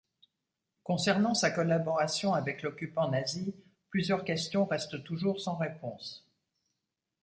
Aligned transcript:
Concernant 0.81 1.35
sa 1.35 1.51
collaboration 1.51 2.33
avec 2.33 2.63
l'occupant 2.63 3.09
nazi, 3.11 3.53
plusieurs 3.91 4.25
questions 4.25 4.65
restent 4.65 5.03
toujours 5.03 5.39
sans 5.39 5.57
réponse. 5.57 6.27